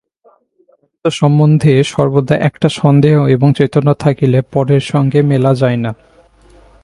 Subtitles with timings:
[0.83, 5.91] আত্মসম্বন্ধে সর্বদা একটা সন্দেহ এবং চেতনা থাকিলে পরের সঙ্গে মেলা যায় না।